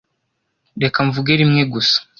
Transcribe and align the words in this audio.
Reka 0.83 0.97
mvuge 1.07 1.31
rimwe 1.41 1.61
gusa. 1.73 1.97